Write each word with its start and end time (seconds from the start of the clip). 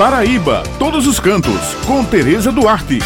Paraíba, 0.00 0.62
todos 0.78 1.06
os 1.06 1.20
cantos, 1.20 1.74
com 1.86 2.02
Tereza 2.02 2.50
Duarte. 2.50 3.00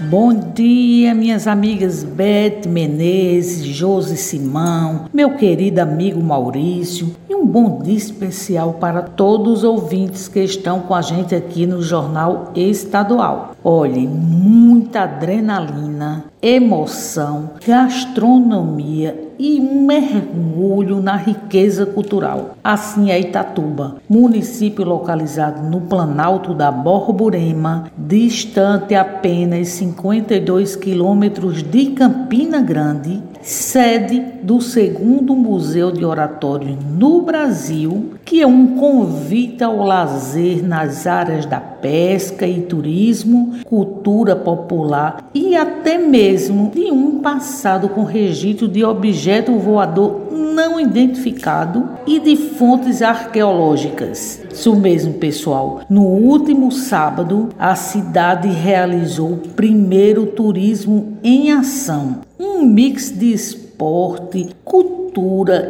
Bom 0.00 0.32
dia, 0.32 1.12
minhas 1.14 1.46
amigas 1.46 2.02
Beth 2.02 2.66
Menezes, 2.66 3.62
Josi 3.66 4.16
Simão, 4.16 5.10
meu 5.12 5.36
querido 5.36 5.82
amigo 5.82 6.22
Maurício, 6.22 7.14
e 7.28 7.34
um 7.34 7.44
bom 7.44 7.82
dia 7.82 7.98
especial 7.98 8.78
para 8.80 9.02
todos 9.02 9.58
os 9.58 9.64
ouvintes 9.64 10.26
que 10.26 10.40
estão 10.40 10.80
com 10.80 10.94
a 10.94 11.02
gente 11.02 11.34
aqui 11.34 11.66
no 11.66 11.82
Jornal 11.82 12.50
Estadual. 12.56 13.54
Olhe, 13.62 14.08
muita 14.08 15.02
adrenalina, 15.02 16.24
emoção, 16.40 17.50
gastronomia 17.66 19.31
e 19.42 19.60
mergulho 19.60 21.02
na 21.02 21.16
riqueza 21.16 21.84
cultural. 21.84 22.56
Assim 22.62 23.10
é 23.10 23.18
Itatuba, 23.18 23.96
município 24.08 24.84
localizado 24.84 25.68
no 25.68 25.80
Planalto 25.80 26.54
da 26.54 26.70
Borborema, 26.70 27.90
distante 27.98 28.94
apenas 28.94 29.66
52 29.70 30.76
quilômetros 30.76 31.60
de 31.60 31.86
Campina 31.86 32.60
Grande, 32.60 33.20
sede 33.42 34.20
do 34.44 34.60
segundo 34.60 35.34
Museu 35.34 35.90
de 35.90 36.04
Oratório 36.04 36.78
no 36.96 37.22
Brasil, 37.22 38.11
que 38.24 38.40
é 38.40 38.46
um 38.46 38.76
convite 38.76 39.62
ao 39.62 39.78
lazer 39.78 40.66
nas 40.66 41.06
áreas 41.06 41.46
da 41.46 41.60
pesca 41.60 42.46
e 42.46 42.62
turismo, 42.62 43.54
cultura 43.64 44.36
popular 44.36 45.28
e 45.34 45.56
até 45.56 45.98
mesmo 45.98 46.70
de 46.74 46.90
um 46.90 47.20
passado 47.20 47.88
com 47.88 48.04
registro 48.04 48.68
de 48.68 48.84
objeto 48.84 49.58
voador 49.58 50.32
não 50.52 50.78
identificado 50.78 51.88
e 52.06 52.20
de 52.20 52.36
fontes 52.36 53.00
arqueológicas. 53.00 54.42
Isso 54.52 54.76
mesmo, 54.76 55.14
pessoal. 55.14 55.80
No 55.88 56.02
último 56.02 56.70
sábado, 56.70 57.48
a 57.58 57.74
cidade 57.74 58.48
realizou 58.48 59.32
o 59.32 59.38
primeiro 59.38 60.26
turismo 60.26 61.16
em 61.22 61.52
ação, 61.52 62.18
um 62.38 62.62
mix 62.64 63.10
de 63.10 63.32
esporte, 63.32 64.48
cultura 64.64 65.01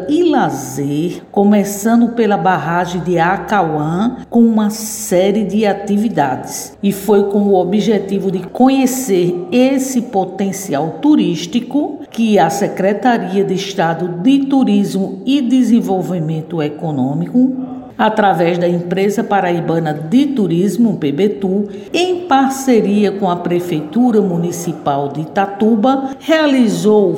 e 0.08 0.24
lazer, 0.24 1.22
começando 1.30 2.10
pela 2.10 2.36
barragem 2.36 3.00
de 3.02 3.18
Acauã, 3.18 4.18
com 4.30 4.40
uma 4.40 4.70
série 4.70 5.44
de 5.44 5.66
atividades. 5.66 6.76
E 6.82 6.92
foi 6.92 7.24
com 7.24 7.40
o 7.40 7.54
objetivo 7.54 8.30
de 8.30 8.40
conhecer 8.40 9.48
esse 9.50 10.02
potencial 10.02 10.98
turístico 11.02 12.00
que 12.10 12.38
a 12.38 12.50
Secretaria 12.50 13.44
de 13.44 13.54
Estado 13.54 14.22
de 14.22 14.46
Turismo 14.46 15.22
e 15.26 15.40
Desenvolvimento 15.40 16.62
Econômico 16.62 17.72
através 18.02 18.58
da 18.58 18.68
Empresa 18.68 19.22
Paraibana 19.22 19.92
de 19.94 20.26
Turismo, 20.26 20.96
PBTU, 20.96 21.68
em 21.92 22.26
parceria 22.26 23.12
com 23.12 23.30
a 23.30 23.36
Prefeitura 23.36 24.20
Municipal 24.20 25.08
de 25.08 25.20
Itatuba, 25.20 26.10
realizou 26.18 27.12
o 27.12 27.16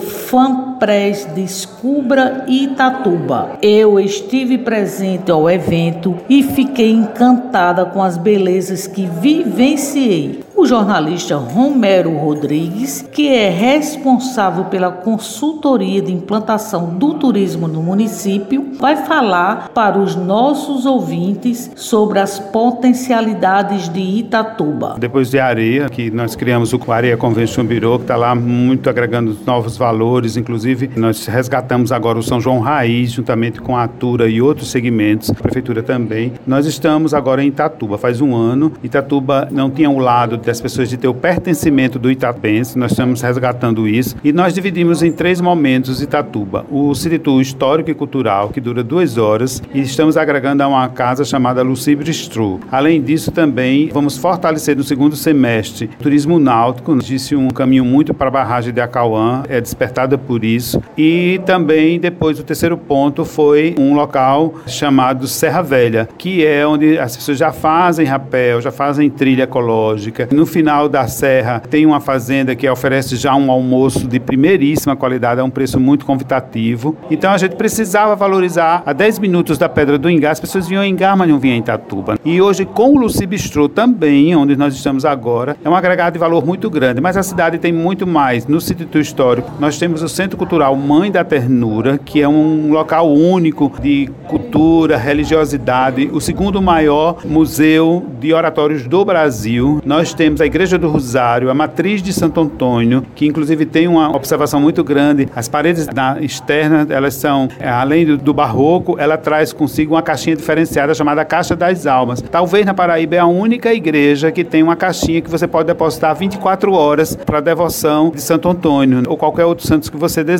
Descubra 1.34 2.44
Itatuba. 2.46 3.58
Eu 3.62 3.98
estive 3.98 4.58
presente 4.58 5.30
ao 5.30 5.48
evento 5.48 6.16
e 6.28 6.42
fiquei 6.42 6.90
encantada 6.90 7.86
com 7.86 8.02
as 8.02 8.18
belezas 8.18 8.86
que 8.86 9.06
vivenciei 9.06 10.44
o 10.56 10.66
jornalista 10.66 11.36
Romero 11.36 12.16
Rodrigues, 12.16 13.04
que 13.12 13.28
é 13.28 13.50
responsável 13.50 14.64
pela 14.64 14.90
consultoria 14.90 16.00
de 16.00 16.12
implantação 16.12 16.94
do 16.94 17.14
turismo 17.14 17.68
no 17.68 17.82
município, 17.82 18.70
vai 18.78 18.96
falar 18.96 19.70
para 19.74 19.98
os 19.98 20.16
nossos 20.16 20.86
ouvintes 20.86 21.70
sobre 21.74 22.18
as 22.18 22.38
potencialidades 22.38 23.88
de 23.88 24.00
Itatuba. 24.00 24.96
Depois 24.98 25.28
de 25.28 25.38
Areia, 25.38 25.88
que 25.88 26.10
nós 26.10 26.36
criamos 26.36 26.72
o 26.72 26.92
Areia 26.92 27.16
Convention 27.16 27.64
Bureau, 27.64 27.98
que 27.98 28.04
está 28.04 28.16
lá 28.16 28.34
muito 28.34 28.88
agregando 28.88 29.36
novos 29.44 29.76
valores, 29.76 30.36
inclusive 30.36 30.73
nós 30.96 31.26
resgatamos 31.26 31.92
agora 31.92 32.18
o 32.18 32.22
São 32.22 32.40
João 32.40 32.60
Raiz, 32.60 33.12
juntamente 33.12 33.60
com 33.60 33.76
a 33.76 33.84
Atura 33.84 34.28
e 34.28 34.40
outros 34.40 34.70
segmentos, 34.70 35.30
a 35.30 35.34
prefeitura 35.34 35.82
também. 35.82 36.32
Nós 36.46 36.66
estamos 36.66 37.14
agora 37.14 37.42
em 37.42 37.48
Itatuba, 37.48 37.98
faz 37.98 38.20
um 38.20 38.34
ano. 38.34 38.72
Itatuba 38.82 39.48
não 39.50 39.70
tinha 39.70 39.90
o 39.90 39.98
lado 39.98 40.36
das 40.36 40.60
pessoas 40.60 40.88
de 40.88 40.96
ter 40.96 41.08
o 41.08 41.14
pertencimento 41.14 41.98
do 41.98 42.10
Itapense, 42.10 42.78
nós 42.78 42.92
estamos 42.92 43.20
resgatando 43.20 43.86
isso. 43.86 44.16
E 44.24 44.32
nós 44.32 44.54
dividimos 44.54 45.02
em 45.02 45.12
três 45.12 45.40
momentos 45.40 46.02
Itatuba. 46.02 46.64
O 46.70 46.94
City 46.94 47.20
Histórico 47.40 47.90
e 47.90 47.94
Cultural, 47.94 48.48
que 48.48 48.60
dura 48.60 48.82
duas 48.82 49.16
horas, 49.16 49.62
e 49.72 49.80
estamos 49.80 50.16
agregando 50.16 50.62
a 50.62 50.68
uma 50.68 50.88
casa 50.88 51.24
chamada 51.24 51.62
Lucy 51.62 51.94
Bistro. 51.94 52.60
Além 52.70 53.02
disso, 53.02 53.30
também 53.30 53.90
vamos 53.92 54.16
fortalecer 54.16 54.76
no 54.76 54.82
segundo 54.82 55.16
semestre 55.16 55.90
o 55.98 56.02
turismo 56.02 56.38
náutico, 56.38 56.96
disse 56.98 57.36
um 57.36 57.48
caminho 57.48 57.84
muito 57.84 58.12
para 58.12 58.28
a 58.28 58.30
barragem 58.30 58.72
de 58.72 58.80
Acauã, 58.80 59.42
é 59.48 59.60
despertada 59.60 60.18
por 60.18 60.44
isso. 60.44 60.63
E 60.96 61.40
também, 61.44 61.98
depois, 61.98 62.38
o 62.38 62.44
terceiro 62.44 62.76
ponto 62.76 63.24
foi 63.24 63.74
um 63.78 63.94
local 63.94 64.54
chamado 64.66 65.26
Serra 65.26 65.62
Velha, 65.62 66.08
que 66.16 66.44
é 66.44 66.66
onde 66.66 66.98
as 66.98 67.16
pessoas 67.16 67.38
já 67.38 67.52
fazem 67.52 68.06
rapel, 68.06 68.60
já 68.60 68.70
fazem 68.70 69.10
trilha 69.10 69.44
ecológica. 69.44 70.28
No 70.32 70.46
final 70.46 70.88
da 70.88 71.06
serra 71.06 71.60
tem 71.60 71.86
uma 71.86 72.00
fazenda 72.00 72.54
que 72.54 72.68
oferece 72.68 73.16
já 73.16 73.34
um 73.34 73.50
almoço 73.50 74.06
de 74.06 74.20
primeiríssima 74.20 74.96
qualidade 74.96 75.40
a 75.40 75.44
um 75.44 75.50
preço 75.50 75.78
muito 75.80 76.04
convidativo. 76.04 76.96
Então 77.10 77.32
a 77.32 77.38
gente 77.38 77.56
precisava 77.56 78.14
valorizar 78.16 78.82
a 78.86 78.92
10 78.92 79.18
minutos 79.18 79.58
da 79.58 79.68
Pedra 79.68 79.98
do 79.98 80.10
Ingá. 80.10 80.30
As 80.30 80.40
pessoas 80.40 80.68
vinham 80.68 80.84
em 80.84 80.92
Ingá, 80.92 81.14
mas 81.16 81.28
não 81.28 81.38
vinham 81.38 81.56
em 81.56 81.60
Itatuba. 81.60 82.18
E 82.24 82.40
hoje 82.40 82.64
com 82.64 82.94
o 82.94 82.98
Luci 82.98 83.26
Bistrô 83.26 83.68
também, 83.68 84.34
onde 84.34 84.56
nós 84.56 84.74
estamos 84.74 85.04
agora, 85.04 85.56
é 85.64 85.68
um 85.68 85.74
agregado 85.74 86.14
de 86.14 86.18
valor 86.18 86.44
muito 86.44 86.68
grande. 86.70 87.00
Mas 87.00 87.16
a 87.16 87.22
cidade 87.22 87.58
tem 87.58 87.72
muito 87.72 88.06
mais. 88.06 88.46
No 88.46 88.60
sítio 88.60 89.00
histórico, 89.00 89.50
nós 89.58 89.78
temos 89.78 90.02
o 90.02 90.08
Centro 90.08 90.36
Cultural 90.44 90.76
Mãe 90.76 91.10
da 91.10 91.24
Ternura, 91.24 91.96
que 91.96 92.20
é 92.20 92.28
um 92.28 92.70
local 92.70 93.10
único 93.10 93.72
de 93.80 94.10
cultura, 94.28 94.98
religiosidade, 94.98 96.10
o 96.12 96.20
segundo 96.20 96.60
maior 96.60 97.24
museu 97.24 98.04
de 98.20 98.34
oratórios 98.34 98.86
do 98.86 99.02
Brasil. 99.06 99.80
Nós 99.86 100.12
temos 100.12 100.42
a 100.42 100.46
Igreja 100.46 100.76
do 100.76 100.90
Rosário, 100.90 101.48
a 101.48 101.54
Matriz 101.54 102.02
de 102.02 102.12
Santo 102.12 102.42
Antônio, 102.42 103.06
que 103.14 103.26
inclusive 103.26 103.64
tem 103.64 103.88
uma 103.88 104.14
observação 104.14 104.60
muito 104.60 104.84
grande. 104.84 105.26
As 105.34 105.48
paredes 105.48 105.86
da 105.86 106.18
externa, 106.20 106.86
elas 106.90 107.14
são, 107.14 107.48
é, 107.58 107.66
além 107.66 108.04
do, 108.04 108.18
do 108.18 108.34
barroco, 108.34 108.96
ela 108.98 109.16
traz 109.16 109.50
consigo 109.50 109.94
uma 109.94 110.02
caixinha 110.02 110.36
diferenciada 110.36 110.94
chamada 110.94 111.24
Caixa 111.24 111.56
das 111.56 111.86
Almas. 111.86 112.20
Talvez 112.20 112.66
na 112.66 112.74
Paraíba 112.74 113.16
é 113.16 113.18
a 113.18 113.26
única 113.26 113.72
igreja 113.72 114.30
que 114.30 114.44
tem 114.44 114.62
uma 114.62 114.76
caixinha 114.76 115.22
que 115.22 115.30
você 115.30 115.48
pode 115.48 115.68
depositar 115.68 116.14
24 116.14 116.70
horas 116.74 117.16
para 117.16 117.40
devoção 117.40 118.10
de 118.10 118.20
Santo 118.20 118.46
Antônio 118.46 119.04
ou 119.08 119.16
qualquer 119.16 119.46
outro 119.46 119.66
santo 119.66 119.90
que 119.90 119.96
você 119.96 120.22
deseja. 120.22 120.33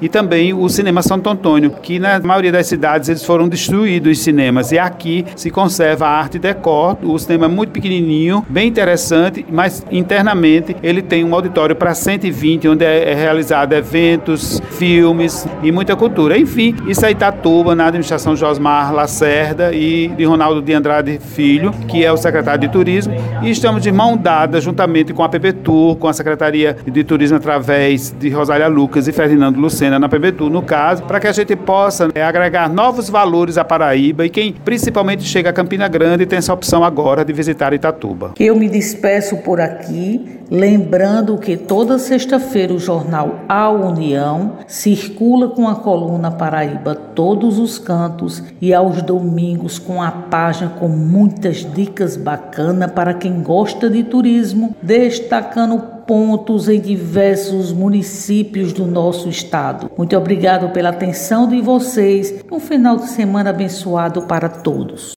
E 0.00 0.08
também 0.08 0.54
o 0.54 0.68
Cinema 0.68 1.02
Santo 1.02 1.28
Antônio, 1.28 1.70
que 1.82 1.98
na 1.98 2.20
maioria 2.20 2.52
das 2.52 2.66
cidades 2.66 3.08
eles 3.08 3.24
foram 3.24 3.48
destruídos 3.48 4.12
os 4.12 4.24
cinemas. 4.24 4.72
E 4.72 4.78
aqui 4.78 5.24
se 5.36 5.50
conserva 5.50 6.06
a 6.06 6.10
arte 6.10 6.38
decor, 6.38 6.96
o 7.02 7.18
cinema 7.18 7.46
é 7.46 7.48
muito 7.48 7.70
pequenininho, 7.70 8.44
bem 8.48 8.68
interessante 8.68 9.44
mas 9.50 9.84
internamente 9.90 10.76
ele 10.82 11.02
tem 11.02 11.24
um 11.24 11.34
auditório 11.34 11.74
para 11.74 11.94
120, 11.94 12.68
onde 12.68 12.84
é, 12.84 13.12
é 13.12 13.14
realizado 13.14 13.72
eventos, 13.72 14.60
filmes 14.70 15.46
e 15.62 15.72
muita 15.72 15.96
cultura. 15.96 16.38
Enfim, 16.38 16.74
isso 16.86 17.04
é 17.04 17.10
Itatuba, 17.10 17.74
na 17.74 17.86
administração 17.86 18.36
Josmar 18.36 18.92
Lacerda 18.92 19.72
e 19.72 20.08
de 20.08 20.24
Ronaldo 20.24 20.62
de 20.62 20.72
Andrade 20.72 21.18
Filho, 21.18 21.72
que 21.88 22.04
é 22.04 22.12
o 22.12 22.16
secretário 22.16 22.60
de 22.60 22.68
Turismo, 22.68 23.14
e 23.42 23.50
estamos 23.50 23.82
de 23.82 23.90
mão 23.90 24.16
dada 24.16 24.60
juntamente 24.60 25.12
com 25.12 25.22
a 25.22 25.28
PBTUR, 25.28 25.96
com 25.96 26.08
a 26.08 26.12
Secretaria 26.12 26.76
de 26.86 27.04
Turismo 27.04 27.36
através 27.36 28.14
de 28.18 28.28
Rosália 28.30 28.68
Lucas 28.68 29.08
e 29.08 29.12
Ferdinando 29.38 29.60
Lucena 29.60 29.98
na 29.98 30.08
PBTUR, 30.08 30.50
no 30.50 30.62
caso, 30.62 31.04
para 31.04 31.20
que 31.20 31.28
a 31.28 31.32
gente 31.32 31.54
possa 31.54 32.08
é, 32.12 32.22
agregar 32.22 32.68
novos 32.68 33.08
valores 33.08 33.56
à 33.56 33.64
Paraíba 33.64 34.26
e 34.26 34.30
quem 34.30 34.52
principalmente 34.52 35.22
chega 35.22 35.50
a 35.50 35.52
Campina 35.52 35.86
Grande 35.86 36.26
tem 36.26 36.38
essa 36.38 36.52
opção 36.52 36.82
agora 36.82 37.24
de 37.24 37.32
visitar 37.32 37.72
Itatuba. 37.72 38.32
Eu 38.38 38.56
me 38.56 38.68
despeço 38.68 39.08
Peço 39.08 39.38
por 39.38 39.60
aqui, 39.60 40.38
lembrando 40.50 41.38
que 41.38 41.56
toda 41.56 41.98
sexta-feira 41.98 42.72
o 42.72 42.78
jornal 42.78 43.40
A 43.48 43.70
União 43.70 44.58
circula 44.66 45.48
com 45.48 45.66
a 45.66 45.76
coluna 45.76 46.30
Paraíba 46.30 46.94
Todos 46.94 47.58
os 47.58 47.78
Cantos 47.78 48.42
e 48.60 48.74
aos 48.74 49.02
domingos 49.02 49.78
com 49.78 50.02
a 50.02 50.10
página 50.10 50.70
com 50.78 50.88
muitas 50.88 51.66
dicas 51.72 52.16
bacanas 52.16 52.90
para 52.92 53.14
quem 53.14 53.42
gosta 53.42 53.88
de 53.88 54.04
turismo, 54.04 54.76
destacando 54.82 55.97
pontos 56.08 56.70
em 56.70 56.80
diversos 56.80 57.70
municípios 57.70 58.72
do 58.72 58.86
nosso 58.86 59.28
estado. 59.28 59.90
Muito 59.94 60.16
obrigado 60.16 60.72
pela 60.72 60.88
atenção 60.88 61.46
de 61.46 61.60
vocês. 61.60 62.42
Um 62.50 62.58
final 62.58 62.96
de 62.96 63.08
semana 63.08 63.50
abençoado 63.50 64.22
para 64.22 64.48
todos. 64.48 65.12